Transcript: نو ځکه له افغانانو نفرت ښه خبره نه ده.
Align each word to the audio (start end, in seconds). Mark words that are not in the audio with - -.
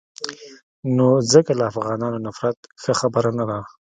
نو 0.95 1.07
ځکه 1.31 1.51
له 1.59 1.63
افغانانو 1.71 2.23
نفرت 2.27 2.57
ښه 2.81 2.93
خبره 2.99 3.31
نه 3.37 3.45
ده. 3.49 3.59